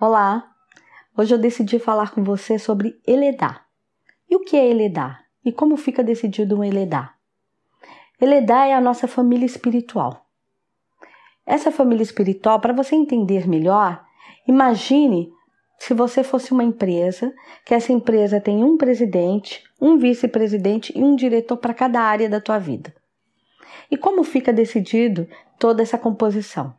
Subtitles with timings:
[0.00, 0.54] Olá!
[1.16, 3.62] Hoje eu decidi falar com você sobre Eledá.
[4.30, 5.18] E o que é Eledá?
[5.44, 7.14] E como fica decidido um Eledá?
[8.20, 10.24] Eledá é a nossa família espiritual.
[11.44, 14.00] Essa família espiritual, para você entender melhor,
[14.46, 15.32] imagine
[15.80, 17.34] se você fosse uma empresa,
[17.64, 22.40] que essa empresa tem um presidente, um vice-presidente e um diretor para cada área da
[22.40, 22.94] tua vida.
[23.90, 25.26] E como fica decidido
[25.58, 26.72] toda essa composição?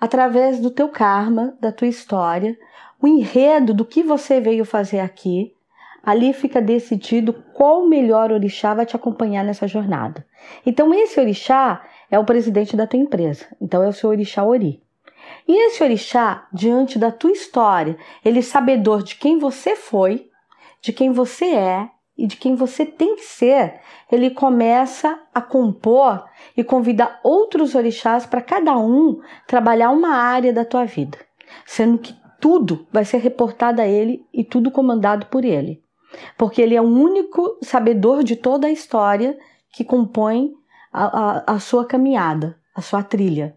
[0.00, 2.56] Através do teu karma, da tua história,
[3.00, 5.54] o enredo do que você veio fazer aqui,
[6.02, 10.24] ali fica decidido qual o melhor orixá vai te acompanhar nessa jornada.
[10.64, 14.82] Então esse orixá é o presidente da tua empresa, então é o seu orixá Ori.
[15.48, 20.30] E esse orixá, diante da tua história, ele sabedor de quem você foi,
[20.80, 23.80] de quem você é e de quem você tem que ser,
[24.10, 26.24] ele começa a compor
[26.56, 31.18] e convida outros orixás para cada um trabalhar uma área da tua vida,
[31.66, 35.82] sendo que tudo vai ser reportado a ele e tudo comandado por ele,
[36.38, 39.36] porque ele é o único sabedor de toda a história
[39.72, 40.52] que compõe
[40.92, 43.56] a, a, a sua caminhada, a sua trilha.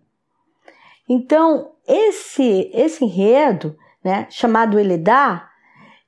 [1.08, 5.49] Então, esse, esse enredo, né, chamado Eledá,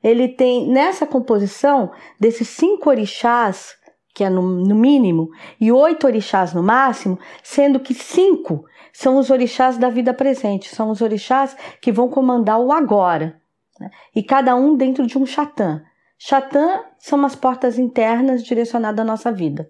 [0.03, 3.75] ele tem nessa composição desses cinco orixás,
[4.13, 9.29] que é no, no mínimo, e oito orixás no máximo, sendo que cinco são os
[9.29, 13.39] orixás da vida presente, são os orixás que vão comandar o agora,
[13.79, 13.89] né?
[14.15, 15.81] e cada um dentro de um chatã.
[16.17, 19.69] Chatã são as portas internas direcionadas à nossa vida.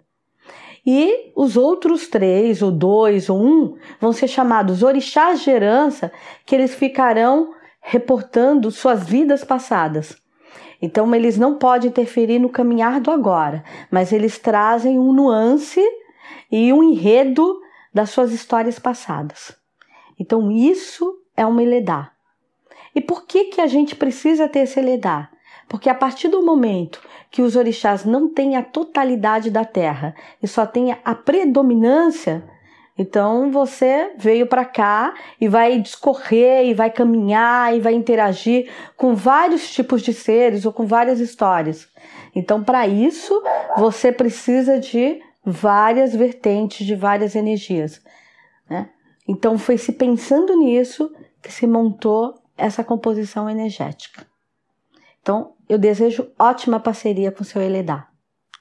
[0.86, 6.12] E os outros três, ou dois, ou um, vão ser chamados orixás de herança,
[6.46, 10.21] que eles ficarão reportando suas vidas passadas.
[10.82, 15.82] Então, eles não podem interferir no caminhar do agora, mas eles trazem um nuance
[16.52, 17.62] e um enredo
[17.94, 19.56] das suas histórias passadas.
[20.20, 22.12] Então, isso é uma Eledá.
[22.96, 25.30] E por que, que a gente precisa ter esse Eledá?
[25.68, 30.48] Porque a partir do momento que os orixás não têm a totalidade da terra e
[30.48, 32.44] só têm a predominância,
[33.02, 39.16] então você veio para cá e vai discorrer e vai caminhar e vai interagir com
[39.16, 41.90] vários tipos de seres ou com várias histórias.
[42.36, 43.42] Então, para isso,
[43.76, 48.02] você precisa de várias vertentes, de várias energias.
[48.70, 48.90] Né?
[49.28, 51.12] Então, foi se pensando nisso
[51.42, 54.28] que se montou essa composição energética.
[55.22, 58.08] Então, eu desejo ótima parceria com o seu Eledá.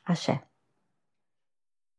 [0.04, 0.40] Axé.